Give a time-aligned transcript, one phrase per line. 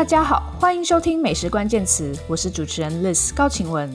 [0.00, 3.92] 大家好，欢迎收听美食关键词，我是主持人 Liz 高晴雯。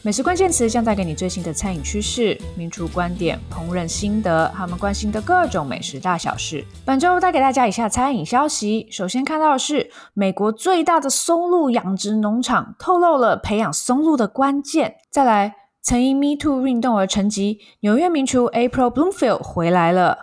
[0.00, 6.64] 美食关键词将带给你最新的餐饮趋势、名厨观点、烹饪心得，他们关心的各种美食大小事。
[6.86, 14.94] 本周带给大家以下餐饮消息：首先看到的是美国最大的松露养殖农场透露了培养松露的关键。
[15.10, 20.16] 再来，曾因 Me Too 运动而沉寂，纽约名厨 April Bloomfield 回来了。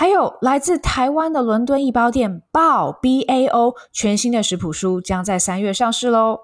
[0.00, 6.40] 还有来自台湾的伦敦一包店 b B A O 全新的食谱书将在三月上市喽。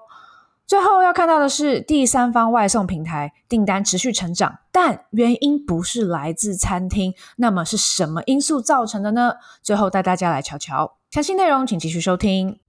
[0.67, 9.33] 最后要看到的是第三方外送平台订单持续成长，但原因不是来自餐厅，那么是什么因素造成的呢？
[9.63, 12.59] 最后带大家来瞧瞧，详细内容请继续收听。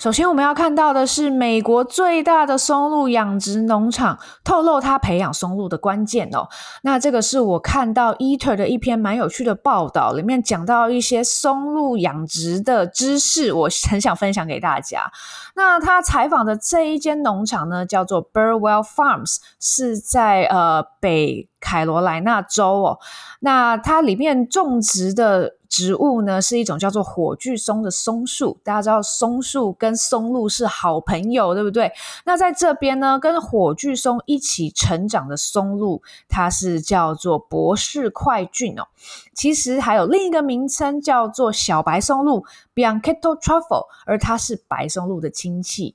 [0.00, 6.48] 首先，我们要看到的是美国最大的松露养殖农场透露它培养松露的关键哦。
[6.82, 15.12] 那这个是我看到 Eater 的一篇蛮有趣的报道，里面讲到一些松露养殖的知识，我很想分享给大家。
[15.54, 22.98] 那他采访的这一间农场呢，叫做 Burwell Farms，是在呃北凯罗莱纳州哦。
[23.40, 28.58] 那它里面种植的植物呢，是一种叫做火炬松的松树。
[28.64, 31.92] 大家知道松树跟松露是好朋友，对不对？
[32.24, 38.88] 那在这边呢，跟火炬松一起成长的松露，它是叫做博士块菌哦。
[39.32, 42.44] 其实还有另一个名称叫做小白松露
[42.74, 45.94] （Bianchetto Truffle），而它是白松露的亲戚。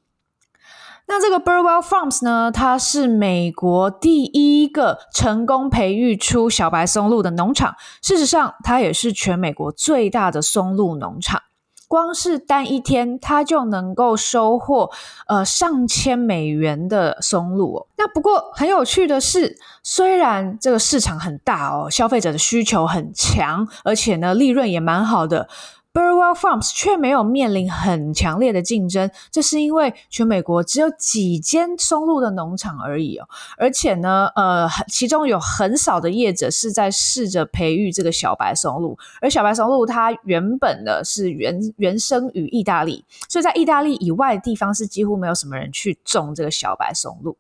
[1.08, 7.75] 那这个 Burwell Farms 呢，它是美国第一个成功培育出小白松露的农场。
[8.02, 11.42] 事实上，它也是全美国最大的松露农场。
[11.88, 14.89] 光是单一天，它就能够收获
[15.28, 17.88] 呃上千美元的松露。
[17.98, 25.48] 那不过很有趣的是，虽然这个市场很大哦，消费者的需求很强，而且呢利润也蛮好的。
[25.96, 33.26] Burwell Farms 却没有面临很强烈的竞争，这是因为全美国只有几间松露的农场而已哦，
[33.58, 47.38] 而且呢，呃，其中有很少的业者是在试着培育这个小白松露，而小白松露它原本的是原原生于意大利，所以在意大利以外的地方是几乎没有什么人去种这个小白松露。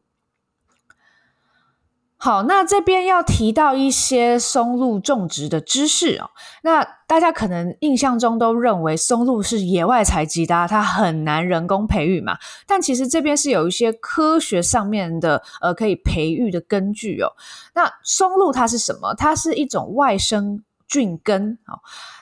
[2.25, 6.31] 好，那这边要提到一些松露种植的知识哦。
[6.63, 12.35] 那大家可能印象中都认为松露是野外采集的，它很难人工培育嘛。
[12.65, 17.29] 但其实这边是有一些科学上面的呃可以培育的根据哦。
[17.75, 19.13] 那松露它是什么？
[19.13, 21.77] 它是一种外生菌根哦。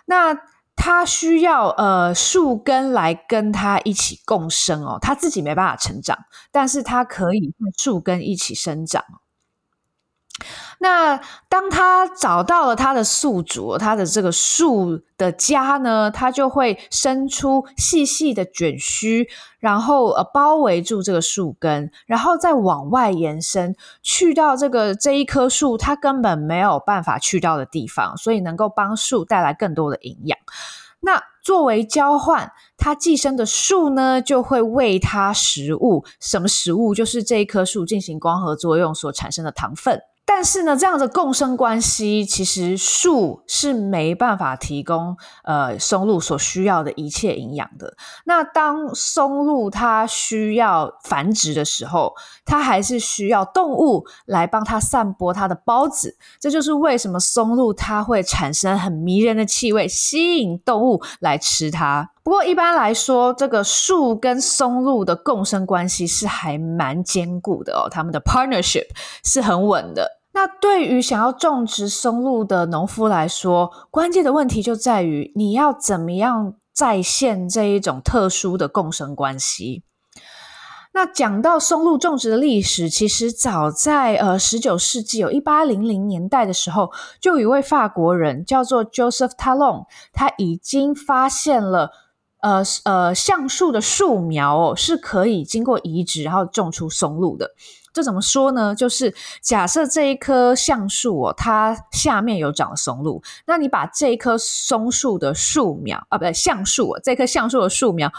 [0.08, 0.38] 那
[0.76, 6.18] 它需要呃树根来跟它一起共生哦，它自己没办法成长，
[6.52, 9.02] 但是它可以跟树根一起生长。
[10.80, 19.28] 那当他找到了他的宿主，他的这个树的家呢，他就会生出细细的卷须，
[19.60, 30.38] 然后呃包围住这个树根，然后再往外延伸，去到这个这一棵树它根本没有办法去到的地方，所以能够帮树带来更多的营养。
[31.06, 36.06] 那作为交换，它寄生的树呢，就会喂它食物。
[36.22, 36.96] 什么食物？
[36.96, 40.02] 就是这一棵树进行光合作用所产生的糖分。
[40.26, 47.96] 但是呢，这样的共生关系，其实树是没办法提供呃松露所需要的一切营养的。
[48.26, 52.14] 那当松露它需要繁殖的时候，
[52.46, 56.18] 它还是需要动物来帮它散播它的孢子。
[56.40, 62.13] 这就是为什么松露它会产生很迷人的气味，吸引动物来吃它。
[62.24, 68.88] 不过一般来说，这个树跟松露的共生关系是还蛮坚固的哦，他们的 partnership
[69.26, 70.20] 是很稳的。
[70.32, 79.84] 那对于想要种植松露的农夫来说，关键的问题就在于你要怎么样再现这一种特殊的共生关系。
[80.94, 91.92] 那讲到松露种植的历史，其实早在呃十九世纪有一八零零年代的时候，就有一位法国人叫做 Joseph Talon，他已经发现了。
[92.44, 97.52] 呃呃，橡树的树苗哦，是可以经过移植，然后种出松露的。
[97.94, 98.76] 这怎么说呢？
[98.76, 108.12] 就是假设这一棵橡树哦，它下面有长松露，那你把这一棵松树的树苗啊，不对，橡树啊，这棵橡树的树苗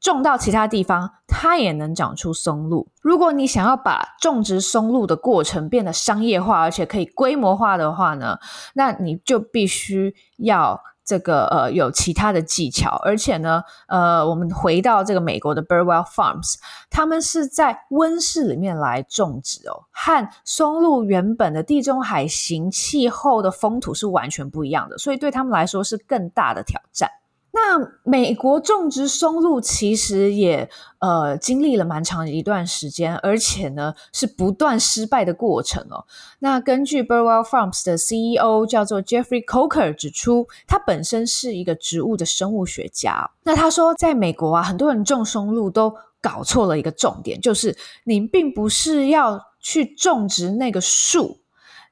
[0.00, 2.88] 种到其他地方，它也能长出松露。
[3.00, 8.38] 如果你想要把种植松露的过程变得商业化，而且可以规模化的话呢，
[8.74, 10.80] 那你就必须要。
[11.10, 16.54] 这个呃有其他的技巧，而且呢，呃，我们回到这个美国的 Burwell Farms，
[16.88, 27.10] 他们是在温室里面来种植哦，和松露原本的地中海型气候的风土是完全不一样的，所以对他们来说是更大的挑战。
[27.52, 30.70] 那美国种植松露其实也
[31.00, 36.04] 呃经历了蛮长一段时间，而且呢是不断失败的过程哦。
[36.38, 43.30] 那根据 Burwell Farms 的 CEO 叫做 Jeffrey Coker 指出，他本身是一个植物的生物学家。
[43.42, 51.40] 那他说，在美国啊，很多人种松露都搞错了一个重点，就是你并不是要去种植那个树，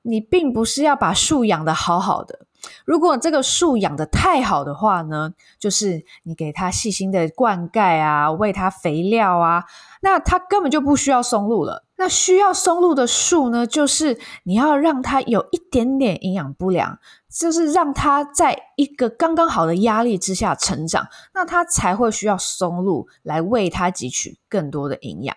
[0.02, 2.46] 你并不是要把树养得好好的。
[2.84, 9.64] 如果这个树养得太好的话呢，就是你给它细心的灌溉啊，喂它肥料啊，
[10.00, 11.84] 那它根本就不需要松露了。
[11.96, 16.98] 那需要松露的树呢，就是你要让它有一点点营养不良，
[17.28, 25.36] 就是让它在一个刚刚好的压力之下成长，那它才会需要松露来为它汲取更多的营养。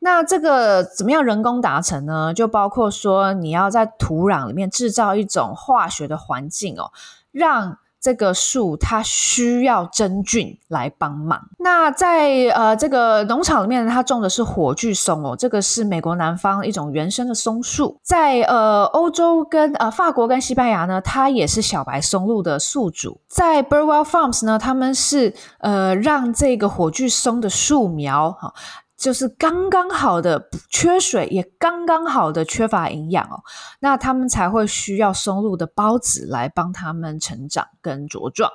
[0.00, 2.34] 那这个怎么样人工达成呢？
[2.34, 6.90] 就包括说你要在土壤里面制造一种化学的环境哦，
[7.30, 11.50] 让这个树它需要真菌来帮忙。
[11.58, 18.00] 那在呃这个农场里面，它种的是火炬松哦，这个是美国南方一种原生的松树。
[18.02, 23.20] 在呃欧洲跟呃法国跟西班牙呢，它也是小白松露的宿主。
[23.28, 28.54] 在 Burwell Farms 呢，他们是呃让这个火炬松的树苗哈。
[29.00, 33.40] 就是刚刚好的缺水，也刚刚好的缺乏营养哦，
[33.80, 38.50] 那他们才会需要松露的孢子来帮他们成长跟茁壮。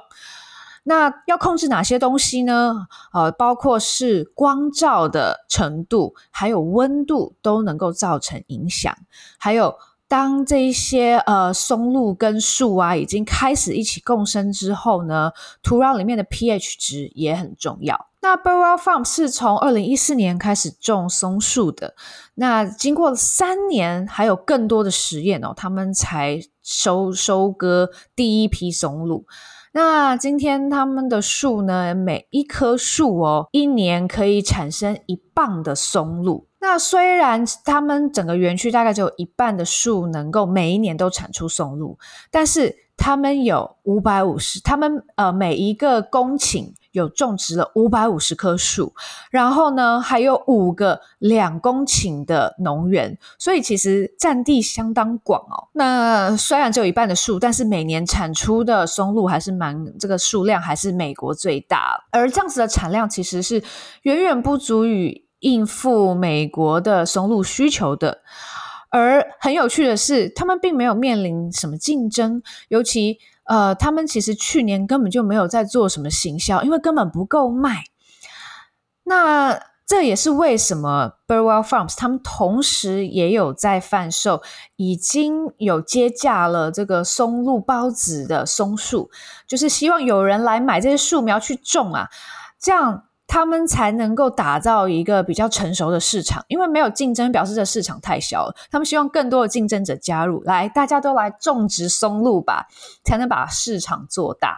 [0.83, 2.85] 那要控制哪些东西呢？
[3.11, 8.95] 呃，包括是光照的程度，还有温度都能够造成影响。
[9.39, 9.75] 还有
[10.07, 15.31] 当这一些呃松露跟树啊已经开始一起共生之后呢，
[15.63, 18.05] 土壤里面的 pH 值也很重要。
[18.25, 21.93] 那 Burwell Farm 是从二零一四年开始种松树的，
[22.33, 29.27] 那经过三年，还有更多的实验哦，他们才收收割第一批松露。
[29.73, 36.47] 那今天他们的树呢，每一棵树哦，一年可以产生一磅的松露。
[36.59, 41.99] 那虽然他们整个园区大概只有一半的树能够每一年都产出松露，
[42.31, 46.73] 但是他们有五百五十，他们呃每一个公顷。
[46.95, 48.93] 有种植了五百五十棵树，
[49.29, 55.67] 然后呢，还有五个两公顷的农园，所以其实占地相当广哦。
[55.73, 62.05] 那虽然只有一半的树，但是每年产出的松露还是蛮，这个数量还是美国最大。
[62.11, 63.61] 而这样子的产量其实是
[64.03, 68.19] 远远不足以应付美国的松露需求的。
[68.89, 73.19] 而很有趣的是，他们并没有面临什么竞争，尤其。
[73.45, 77.83] 呃，他们其实去年根本就没有在做什么行销，因为根本不够卖。
[79.03, 84.41] 那这也是为什么 Burwell Farms 他们同时也有在贩售，
[84.75, 89.09] 已经有接价了这个松露包子的松树，
[89.47, 92.09] 就是希望有人来买这些树苗去种啊，
[92.59, 93.04] 这样。
[93.27, 98.55] 他们才能够打造一个比较成熟的市场，因为没有竞争，表示这市场太小了。
[98.71, 102.67] 他们希望更多的竞争者加入，来，大家都来种植松露吧，
[103.03, 104.57] 才能把市场做大。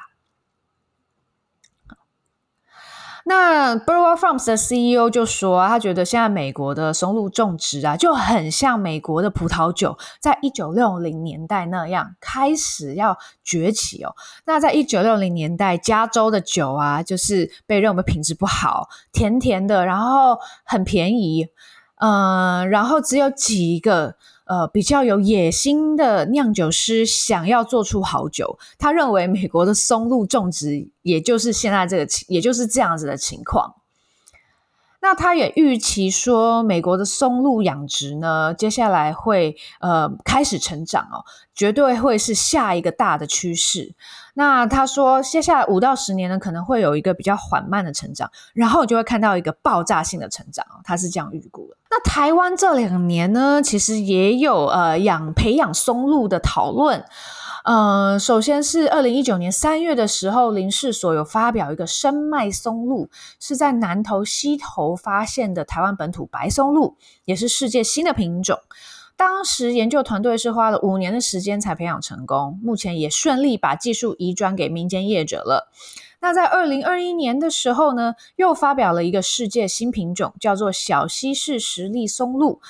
[3.27, 14.15] 那 Burwell Farms 的 CEO 就说啊，他觉得现在美国的松露种植啊，就很像美国的葡萄酒，在一九六零年代那样开始要崛起哦。
[14.45, 21.47] 那在一九六零年代，加州的酒啊，就是被认为品质不好，甜甜的，然后很便宜，
[21.97, 24.15] 嗯、然后只有几个。
[24.47, 33.75] 呃，比较有野心的酿酒师想要做出好酒，他认为美国的松露种植，也就是现在这个，也就是这样子的情况。
[34.99, 41.23] 那他也预期说，美国的松露养殖呢，接下来会呃开始成长哦，
[41.53, 43.93] 绝对会是下一个大的趋势。
[44.37, 50.63] 那他说，接下来五到十年呢，可能会有一个比较缓慢的成长，然后就会看到一个爆炸性的成长。
[50.83, 51.77] 他是这样预估的。
[51.89, 57.03] 那台湾这两年呢，其实也有呃养培养松露的讨论。
[57.63, 68.59] 呃，首先是二零一九年三月的时候，林试所有发表一个深麦松露，是在南投溪头发现的台湾本土白松露，也是世界新的品种。
[69.17, 75.71] 当时研究团队是花了五年的时间才培养成功，目前也顺利把技术移转给民间业者了。
[76.19, 82.61] 那在二零二一年的时候呢，又发表了一个世界新品种，叫做小西式十粒松露。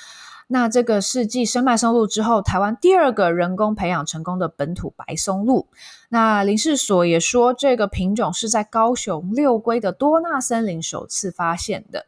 [0.50, 5.66] 那这个是继深麦松露之后，台湾第二个人工培养成功的本土白松露。
[6.08, 12.06] 那林试所也说，这个品种是在高雄六龟的多纳森林首次发现的。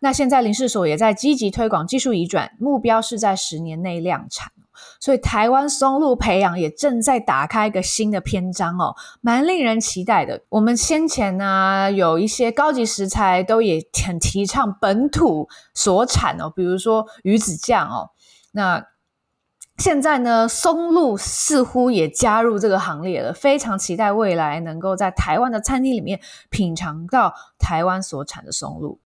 [0.00, 4.52] 那现在林试所也在积极推广技术移转，目标是在十年内量产。
[4.98, 10.42] 所以台湾松露培养也正在打开一个新的篇章哦，蛮令人期待的。
[10.48, 18.10] 我们先前呢有一些高级食材都也很提倡本土所产哦，比如说鱼子酱哦。
[18.50, 18.84] 那
[19.78, 26.20] 现在呢，松露似乎也加入这个行列了，非常期待未来能够在台湾的餐厅里面
[26.50, 28.98] 品尝到台湾所产的松露。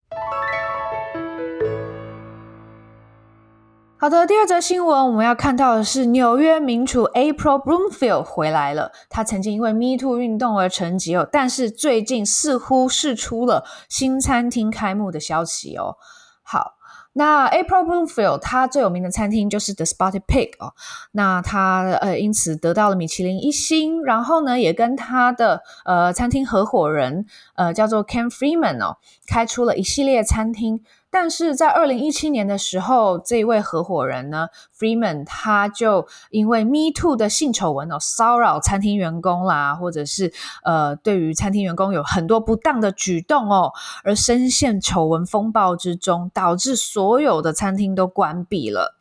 [4.01, 8.91] 好的，第二则新闻我们要看到的是纽约名厨 April Bloomfield 回来了。
[9.09, 15.97] 他曾经因为 Me Too 运动而沉寂哦，但是最近似乎是出了新餐厅开幕的消息哦。
[16.43, 16.75] 好，
[17.19, 20.73] 那 April Bloomfield 他最有名的餐厅就是 The Spotted Pig 哦。
[21.11, 28.95] 那他呃因此得到了米其林一星，然后呢也跟他的呃餐厅合伙人呃叫做 Ken Freeman 哦，
[29.27, 30.81] 开出了一系列餐厅。
[31.11, 34.47] 但是在二零一七年的时候，这一位合伙人呢
[34.77, 40.31] ，Freeman，他就因为 Me Too 的性丑闻哦，骚扰餐厅员工啦，或者是
[40.63, 43.71] 呃，对于餐厅员工有很多不当的举动哦，
[44.03, 48.98] 而深陷丑闻风暴之中，导致所有的餐厅都关闭了。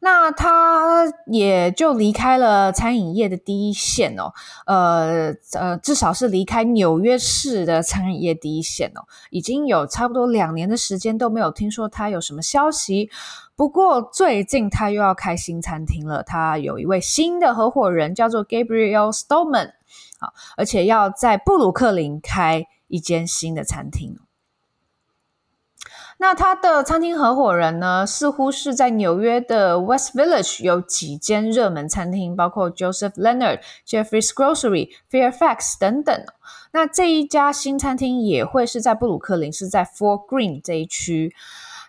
[0.00, 4.32] 那他也就离开了餐饮业的第一线哦，
[4.66, 13.10] 呃呃，至少是离开纽约市的餐饮业第一线哦，已经有差不多两年的时间都没有听说他有什么消息。
[13.56, 19.72] 不过最近他又要开新餐厅了，他有一位新的合伙人叫做 Gabriel Stallman，
[20.20, 24.18] 好，而且要在布鲁克林开一间新的餐厅。
[26.18, 36.24] 那他的餐厅合伙人呢，似乎是在纽约的 West Village 有几间热门餐厅，包括 Joseph Leonard、Jeffrey's Grocery、Fairfax 等等。
[36.72, 41.34] 那这一家新餐厅也会是在布鲁克林，是在 Four Green 这一区。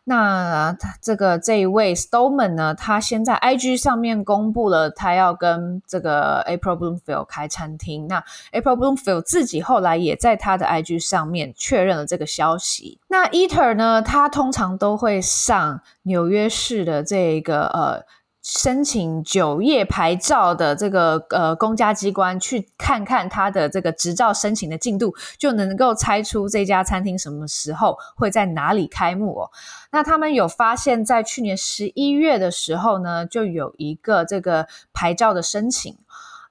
[0.09, 8.07] 那他这个这一位 Stollman 呢，他先在 IG 上面公布了他要跟这个 April Bloomfield 开餐厅。
[8.07, 8.23] 那
[8.53, 12.97] April Bloomfield 自己后来也在他的 IG 上面确认了这个消息。
[13.09, 18.05] 那 Eater 呢，他通常都会上纽约市的这个呃。
[18.49, 29.51] 申请酒业牌照的这个呃公家机关去看看他的这个执照申请的进度，就能够猜出这家餐厅什么时候会在哪里开幕哦。
[29.91, 35.97] 那他们有发现，在去年十一月的时候呢，就有一个这个牌照的申请。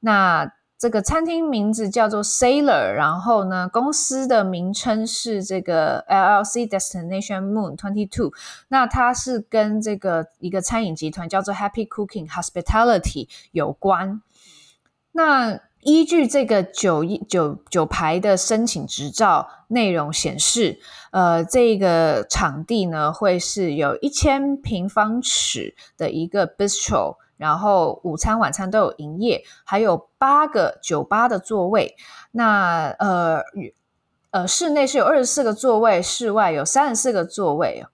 [0.00, 8.32] 那这个餐厅名字叫做 Sailor，然后呢，公司的名称是这个 LLC Destination Moon Twenty Two。
[8.68, 14.20] 那它是跟这个一个餐饮集团叫做 Happy Cooking Hospitality 有关。
[15.12, 20.78] 那依据这个酒酒酒牌的申请执照内容显示，
[21.10, 27.16] 呃，这个场地呢会是有一千平方尺的一个 bistro。
[27.36, 31.94] 然后午餐、晚餐都有营业，还有八个酒吧的座位。
[32.32, 33.42] 那呃
[34.30, 37.84] 呃，室内是有二十四个座位，室外有三十四个座位。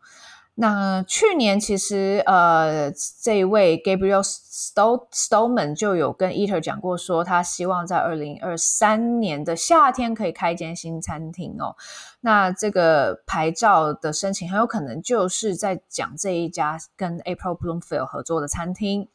[0.54, 11.74] 那去年其实呃，这一位 Gabriel Stallman 就有跟 Eater 讲过，说他希望在二零二三年的夏天可以开一间新餐厅哦。
[12.20, 19.08] 那这个牌照的申请很有可能就是在讲这一家跟 April Bloomfield 合作的餐厅。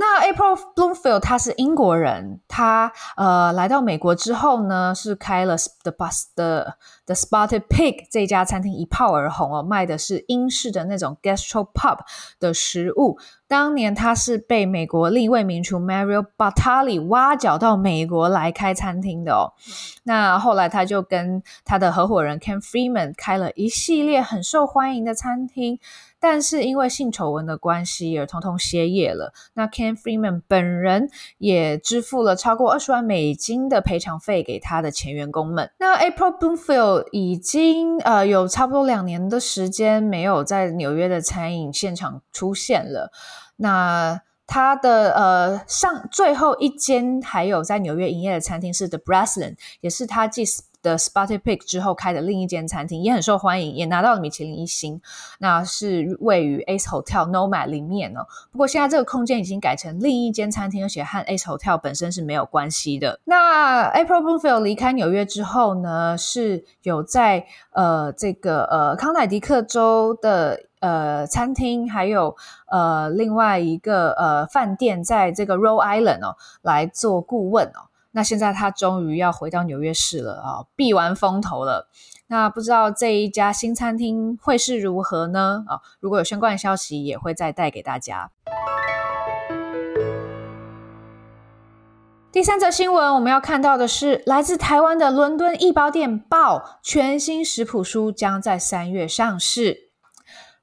[0.00, 11.98] 那 April Bloomfield 他是英国人，他呃来到美国之后呢，是开了 The Bus 的 The Spotted Pig 这家餐厅一炮而红哦，卖的是英式的那种 Gastropub
[12.38, 13.18] 的食物。
[13.46, 19.52] 当年他是被美国另一位名厨 Mario Batali 挖角到美国来开餐厅的哦。
[20.04, 25.78] 那后来他就跟他的合伙人 Ken Freeman 开了一系列很受欢迎的餐厅。
[26.20, 29.32] 但是因为性丑闻的关系而通通歇业了。
[29.54, 31.08] 那 Ken Freeman 本人
[31.38, 35.70] 也支付了超过二十万美金的赔偿费给他的前员工们。
[35.78, 43.10] 那 April Bloomfield 已经呃有差不多两年的时间没有在纽约的餐饮现场出现了。
[43.56, 50.44] 那他的呃上最后一间还有在纽约营业的餐厅是 The Breslin，也是他继。
[50.82, 55.00] 的 Spotted Pig 之后开的另一间餐厅也很受欢迎，也拿到了米其林一星。
[55.38, 58.26] 那是位于 Ace Hotel Nomad 里面哦。
[58.50, 63.20] 不过现在这个空间已经改成另一间餐厅，而且和 Ace Hotel 本身是没有关系的。
[63.24, 72.34] 那 April Bloomfield 离开纽约之后呢，是有在呃这个呃康乃狄克州的呃餐厅，还有
[72.70, 77.89] 呃另外一个呃饭店，在这个 Rhode Island 哦来做顾问哦。
[78.12, 81.88] 那现在他终于要回到纽约市了啊，避完风头了。
[82.26, 85.64] 那不知道这一家新餐厅会是如何呢？
[85.66, 88.30] 啊，如果有相关消息，也会再带给大家。
[92.32, 99.89] 第三则新闻，我们要看到的是来自台湾的伦敦义包店 Bao 全新食谱书将在三月上市。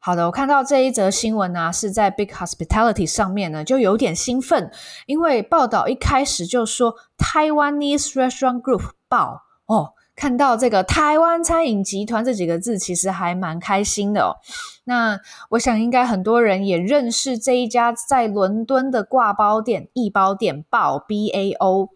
[0.08, 4.72] 好的，我看到这一则新闻呢、是在 Big Hospitality 上面呢，就有点兴奋，
[5.06, 9.90] 因为报道一开始就说 Taiwanese Restaurant Group 爆哦。
[10.16, 14.38] 看到这个台湾餐饮集团这几个字，其实还蛮开心的哦。
[14.86, 21.90] 那我想应该很多人也认识这一家在伦敦的挂包店、义包店爆 B A O。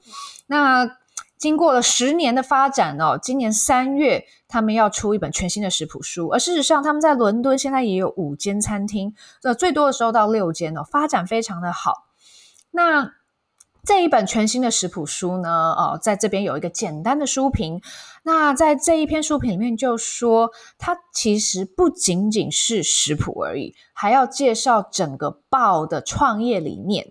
[0.47, 0.97] 那
[1.37, 6.27] 经过了十年的发展哦，今年三月他们要出一本全新的食谱书。
[6.27, 12.07] 而事实上，他们在伦敦现在也有五间餐厅，这最多的时候到六间哦，发展非常的好。
[12.69, 13.13] 那
[13.83, 17.81] 这一本全新的食谱书呢，哦，在这边有一个简单的书评。
[18.23, 27.07] 那在这一篇书评里面就说，它其实不仅仅是食谱而已，还要介绍整个包的创业理念。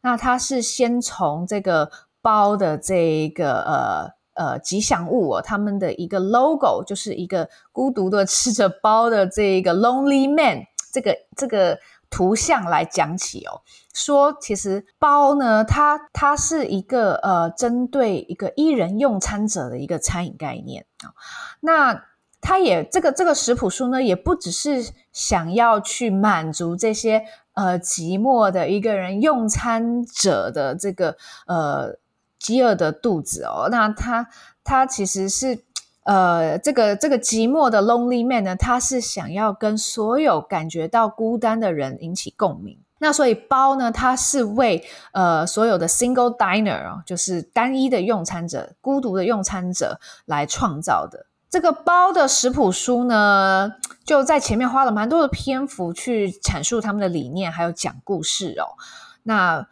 [0.00, 1.90] 那它是先从这个
[2.22, 11.78] 包的这一个呃呃吉祥物哦，他们的一个 logo 就是一个孤独的吃着包的这个 lonely man，这个这个。
[12.08, 13.60] 图像来讲起哦，
[13.92, 21.10] 说其实包呢，它它是一个呃，针对一个一人用餐者的一个餐饮概念啊。
[21.58, 22.04] 那
[22.40, 27.24] 它也这个这个食谱书呢，也不只是想要去满足这些
[27.54, 31.16] 呃寂寞的一个人用餐者的这个
[31.48, 31.96] 呃
[32.38, 33.68] 饥饿的肚子哦。
[33.70, 34.28] 那它
[34.64, 35.64] 它其实是。
[36.08, 42.78] 呃，这个这个寂寞的 lonely man 呢，他是想要跟所有感觉到孤单的人引起共鸣。
[43.00, 51.26] 那所以包呢，它是为呃所有的 single diner 哦，就是单一的用餐者、孤独的用餐者来创造的。
[51.50, 53.72] 这个包的食谱书呢，
[54.04, 58.78] 就在前面花了蛮多的篇幅去阐述他们的理念，还有讲故事哦。
[59.24, 59.66] 那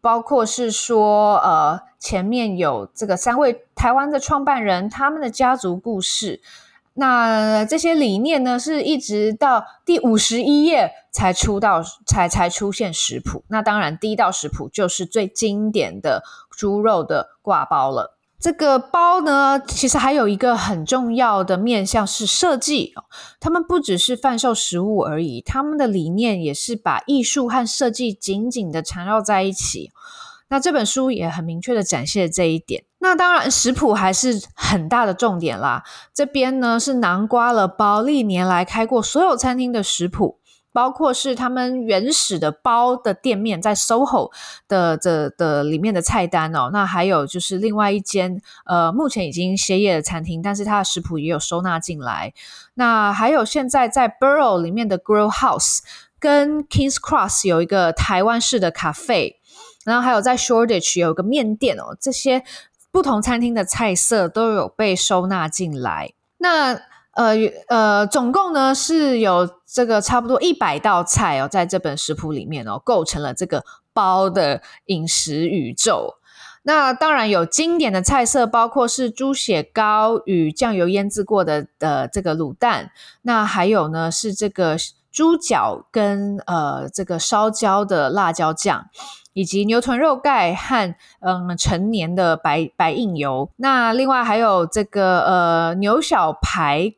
[0.00, 6.40] 包括是说，呃，前面有这个三位台湾的创办人，他们的家族故事。
[6.94, 13.44] 那这些理念呢，是一直到第五十一页才出到，才才出现食谱。
[13.48, 18.16] 那当然，第一道食谱就是最经典的猪肉的挂包了。
[18.40, 22.94] 这个包呢，其实还有一个很重要的面向是设计。
[23.38, 29.90] 他们不只是贩售食物而已，他们的理念也是把艺术和设计紧紧的缠绕在一起。
[30.50, 32.84] 那这本书也很明确的展现了这一点。
[32.98, 35.82] 那当然，食谱还是很大的重点啦。
[36.12, 40.36] 这边呢是囊括了包历年来开过所有餐厅的食谱。
[40.72, 44.30] 包括是他们原始的包的店面在 SOHO
[44.68, 52.32] 的的的里面的菜单哦，那还有就是另外一间呃目前已经歇业的餐厅，但是它的食谱也有收纳进来。
[52.74, 55.80] 那还有现在在 Borough 里面的 Grill House
[56.20, 59.39] 跟 Kings Cross 有一个台湾式的咖啡，
[59.84, 62.42] 然后还有在 Shoreditch 有一个面店哦，这些
[62.90, 66.12] 不同餐厅的菜色都有被收纳进来。
[66.38, 66.74] 那
[67.12, 67.34] 呃
[67.68, 76.14] 呃，总共呢是有这个差不多一百道菜哦，在这本食谱里面哦，构成了这个包的饮食宇宙。
[76.62, 84.76] 那当然有经典的菜色，包括是猪血糕与酱油腌制过的的这个卤蛋，那还有呢是这个
[85.10, 88.86] 猪脚跟呃这个烧焦的辣椒酱。
[89.32, 96.92] 以及牛臀肉盖和嗯陈年的白白印油，那另外还有这个呃牛小排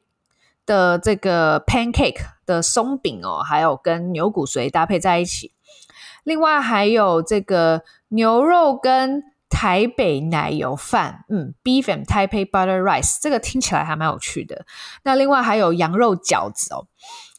[0.64, 5.52] 的这个 pancake 的松饼哦，还有跟牛骨髓搭配在一起。
[6.24, 14.64] 另外还有这个牛肉跟台北奶油饭，嗯，beef and Taipei butter rice，这个听起来还蛮有趣的。
[15.02, 16.86] 那另外还有羊肉饺子哦，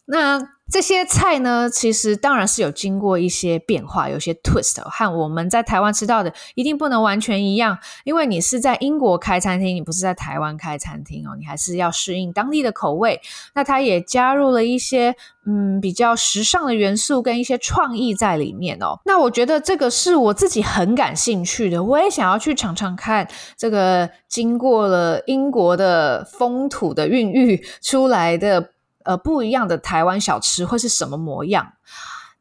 [0.06, 0.50] 那。
[0.72, 13.22] 这些菜呢，其实当然是有经过一些变化，有些 twist，和我们在台湾吃到的一定不能完全一样，因为你是在英国开餐厅，你不是在台湾开餐厅哦，你还是要适应当地的口味。
[13.54, 15.14] 那它也加入了一些
[15.46, 18.98] 嗯比较时尚的元素跟一些创意在里面哦。
[19.06, 28.73] 那我觉得这个是我自己很感兴趣的，我也想要去尝尝看这个经过了英国的风土的孕育出来的。
[29.06, 31.74] 呃，不一样的台湾小吃会是什么模样？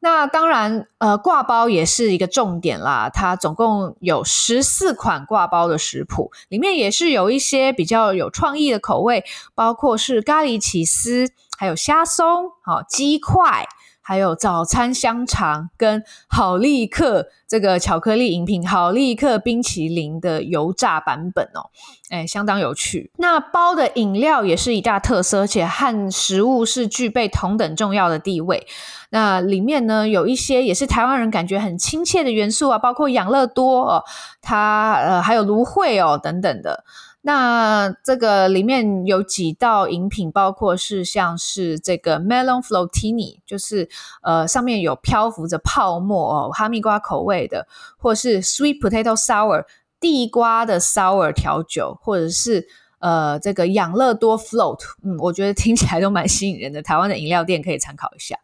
[0.05, 3.09] 那当然，呃，挂包也是一个重点啦。
[3.09, 13.68] 它总共有十四款挂包的食谱，里面也是有一些比较有创意的口味，包括是咖喱起司，还有虾松，好、哦、鸡块。
[14.03, 21.71] 还有早餐香肠跟好利克这个巧克力饮品，好利克冰淇淋的油炸版本哦，
[22.11, 23.11] 诶，相当有趣。
[23.17, 28.67] 那包的饮料也是一大特色，而且和食物是具备同等重要的地位。
[29.11, 34.05] 那里面呢，有一些也是台湾人感觉很亲切的元素啊，包括养乐多哦，
[34.41, 36.85] 它呃还有芦荟哦等等的。
[37.25, 43.89] 那这个里面有几道饮品，包括是像是这个 Melon Floatini，就是
[44.23, 49.67] 呃上面有漂浮着泡沫哦，哈密瓜口味的，或是 Sweet Potato Sour
[50.01, 52.67] 地瓜的 sour 调酒，或者是
[52.99, 56.83] 呃这个养乐多 Float，嗯，我觉得听起来都蛮吸引人的。
[56.83, 58.37] 台湾的饮料店可以参考一下。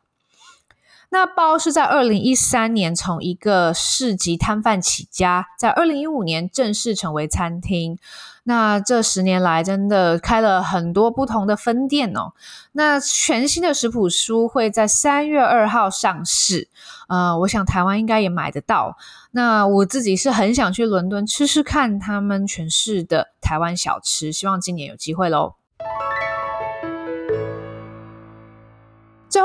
[1.11, 7.99] 那包是在二零一三年从一个市集摊贩起家，在二零一五年正式成为餐厅。
[8.45, 12.33] 那这十年来，真的开了很多不同的分店哦。
[12.73, 16.69] 那全新的食谱书会在三月二号上市，
[17.09, 18.97] 呃，我想台湾应该也买得到。
[19.33, 25.58] 那我自己是很想去伦敦吃吃看他们诠释的台湾小吃，希望今年有机会喽。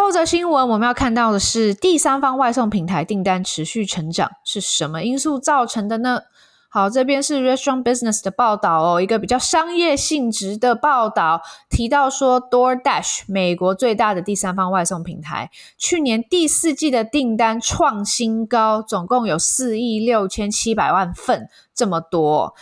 [0.03, 6.23] 后则新闻，我们要看到的是第三方外送平台订单持续成长，是什么因素造成的呢？
[6.67, 22.55] 好，这边是 Restaurant Business 的报道哦，一个比较商业性质的报道，提到说 DoorDash 美国最大的第三方外送平台，去年第四季的订单创新高，总共有四亿六千七百万份，这么多。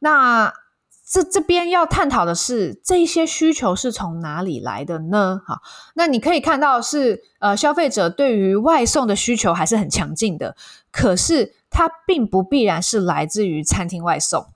[0.00, 0.52] 那
[1.12, 5.42] 这这边要探讨的是，这些需求是从哪里来的呢？
[5.46, 5.58] 好，
[5.94, 10.56] 那你可以看到是，呃，消费者对于外送的需求还是很强劲的，
[10.90, 11.54] 可是。
[11.74, 14.48] 它并不必然是来自于餐厅外送，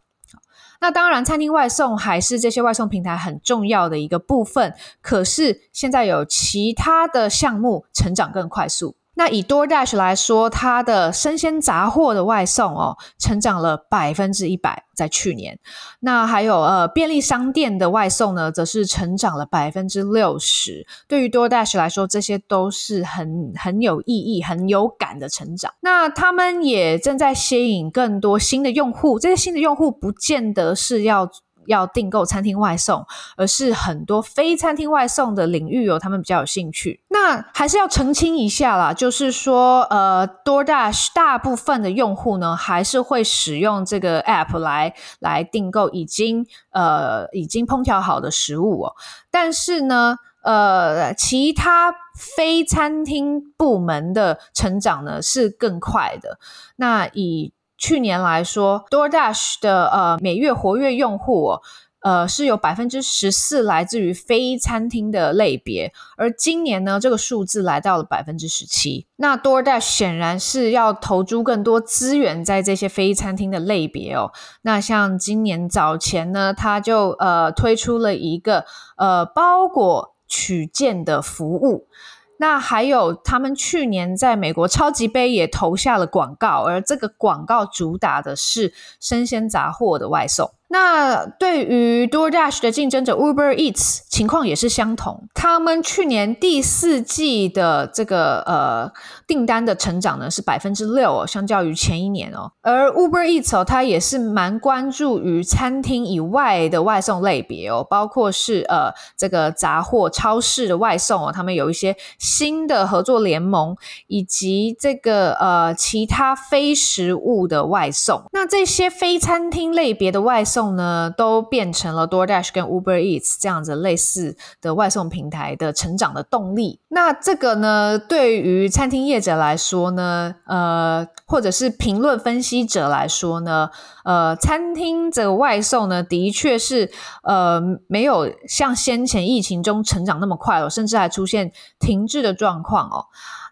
[0.82, 4.74] 那当然，餐厅外送还是这些外送平台很重要的一个部分。
[5.00, 8.96] 可是现在有其他的项目成长更快速。
[9.18, 15.58] 那以 DoorDash 来说，它的生鲜杂货的外送哦，成长了百分之一百，在去年。
[16.00, 20.86] 那还有呃便利商店的外送呢，则是成长了百分之六十。
[21.08, 25.72] 对于 DoorDash 来说，这些都是很很有意义、很有感的成长。
[25.80, 31.26] 那他们也正在吸引更多新的用户，这些新的用户不见得是要。
[31.66, 37.00] 要订购餐厅外送，而是很多非餐厅外送的领域哦，他们比较有兴趣。
[37.08, 48.94] 那还是要澄清一下啦，就是说，呃，DoorDash 大部分的用户呢，还是会使用这个 App 来来订购已经呃已经烹调好的食物哦。
[49.30, 56.38] 但是呢，呃，其他非餐厅部门的成长呢是更快的。
[56.76, 61.58] 那以去年来说，DoorDash 的呃每月活跃用户，
[62.00, 69.06] 呃是有百分之十四来自于非餐厅的类别，而今年呢，这个数字来到了百分之十七。
[69.16, 74.32] 那 DoorDash 显然是要投注更多资源在这些非餐厅的类别哦。
[74.62, 78.64] 那像今年早前呢，它就呃推出了一个
[78.96, 81.88] 呃包裹取件的服务。
[82.38, 90.50] 那还有，他们去年在美国超级杯也投下了广告，而这个广告主打的是生鲜杂货的外送。
[90.68, 98.90] 那对于 DoorDash 的竞争者 Uber Eats 情况也是相同，他们去年第四季的这个呃
[99.28, 102.50] 订单的成长呢是百分之六哦，相较于前一年哦。
[102.62, 113.76] 而 Uber Eats 哦，它也是蛮关注于餐厅以外的外送类别哦，包括是呃这个杂货超市的外送哦，他们有一些新的合作联盟，
[114.08, 118.24] 以及这个呃其他非食物的外送。
[118.32, 120.55] 那这些非餐厅类别的外送。
[120.56, 126.80] 送呢，都变成了 DoorDash 跟 Uber Eats 这样子类似的外送平台的成长的动力。
[126.88, 133.68] 那这个呢，对于餐厅业者来说呢，呃，或者是评论分析者来说呢，
[134.04, 136.90] 呃，餐厅这个外送呢，的确是
[137.22, 143.04] 呃没有像先前疫情中成长那么快了，甚至还出现停滞的状况哦。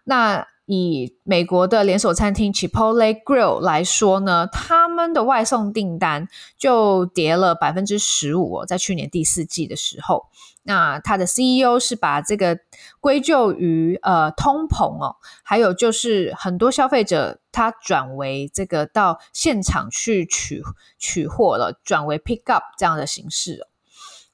[0.05, 10.25] 那以美国的连锁餐厅 Chipotle Grill 来说呢，他们的外送订单就跌了百分之十五哦，在去年第四季的时候，
[10.63, 12.57] 那他的 CEO 是把这个
[12.99, 20.63] 归咎于呃通膨哦，还有就是很多消费者他转为这个到现场去取
[20.97, 23.67] 取货了，转为 pick up 这样的形式哦。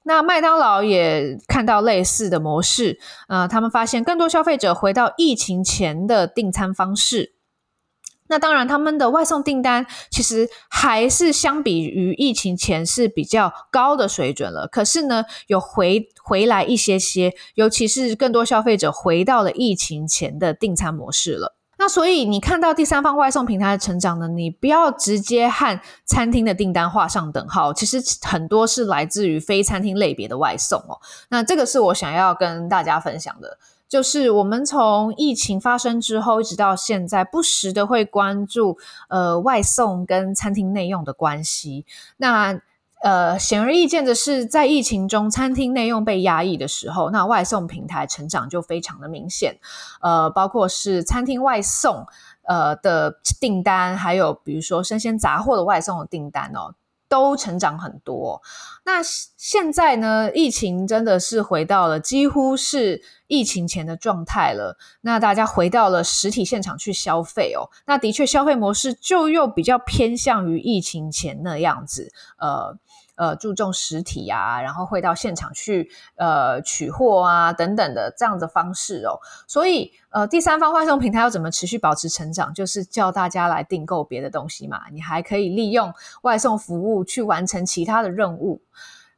[0.03, 7.35] 那麦当劳也看到类似的模式，呃，他们发现更多消费者回到疫情前的订餐方式。
[8.27, 14.69] 那当然，他们的外送订单其实还是相比于疫情前是比较高的水准了。
[14.71, 21.57] 可是呢，有回回来一些些，尤其是更多消费者回到了疫情前的订餐模式了。
[21.81, 27.73] 那所以你看到第三方外送平台的成长呢，你不要直接和餐厅的订单画上等号。
[27.73, 31.01] 其实很多是来自于非餐厅类别的外送哦。
[31.29, 33.57] 那这个是我想要跟大家分享的，
[33.89, 38.77] 就是我们从疫情发生之后一直到现在，不时的会关注
[39.09, 41.87] 呃外送跟餐厅内用的关系。
[42.17, 42.61] 那
[43.01, 49.57] 呃，显而易见的是，在疫情中，餐厅内用被压抑的时候，那外送平台成长就非常的明显。
[50.01, 52.05] 呃，包括是餐厅外送
[52.43, 56.75] 呃的订单，还有比如说生鲜杂货的外送的订单哦，
[57.09, 58.43] 都成长很多。
[58.83, 64.77] 那现在呢，疫情真的是回到了几乎是疫情前的状态了。
[65.01, 72.77] 那大家回到了实体现场去消费哦，那的确消费模式就又比较偏向于疫情前那样子，呃。
[73.21, 79.19] 呃，注重实体啊，然后会到现场去呃取货啊等等的这样的方式哦。
[79.45, 84.81] 所以呃，第三方外送平台要怎么持续保持成长，就是叫大家来订购别的东西嘛。
[84.91, 88.59] 你还可以利用外送服务去完成其他的任务。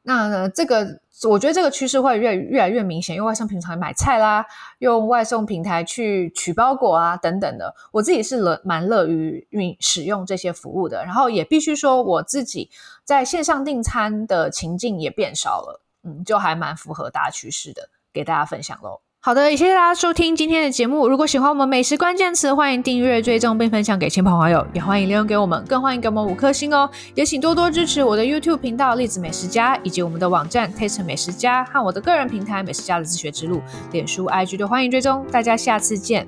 [0.03, 1.01] 那呢，这个。
[1.29, 4.45] 我觉得这个趋势会越越来越明显，用外送平台买菜啦，
[4.79, 7.73] 用外送平台去取包裹啊，等等的。
[7.91, 12.69] 我自己是乐蛮乐于运使用这些服务的，然后也必须说，我自己
[13.05, 18.99] 在线上订餐的情境也变少了，嗯，就还蛮符合大趋势的，给大家分享喽。
[19.25, 21.07] 好的，也谢谢大家收听今天的节目。
[21.07, 26.89] 如果喜欢我们美食关键词，欢迎订阅、追踪并分享给亲朋好友，也欢迎留言给我们，更欢迎给我们五颗星哦。
[27.15, 33.61] 也请多多支持我的 YouTube 频道“栗子美食家”，以及我们的网站 “Taste 美食家”和我的个人平台“美食家的自学之路”。
[33.93, 35.25] 脸书、IG 都欢迎追踪。
[35.31, 36.27] 大家下次见。